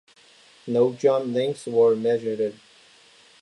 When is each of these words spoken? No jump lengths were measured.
No 0.65 0.93
jump 0.93 1.27
lengths 1.31 1.67
were 1.67 1.95
measured. 1.95 2.55